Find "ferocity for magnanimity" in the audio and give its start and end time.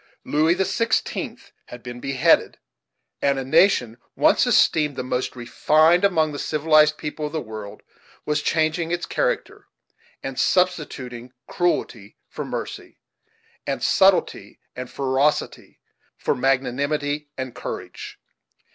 14.89-17.29